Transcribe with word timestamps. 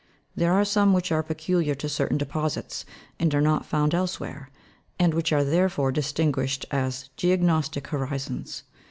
There 0.35 0.51
are 0.51 0.65
some 0.65 0.93
which 0.93 1.11
are 1.11 1.21
peculiar 1.21 1.75
to 1.75 1.87
certain 1.87 2.17
deposits, 2.17 2.85
and 3.19 3.35
are 3.35 3.39
not 3.39 3.67
found 3.67 3.93
elsewhere, 3.93 4.49
and 4.97 5.13
which 5.13 5.31
are 5.31 5.43
therefore 5.43 5.91
distinguished 5.91 6.65
as 6.71 7.11
geo 7.17 7.37
gnostic 7.37 7.85
horizons. 7.89 8.63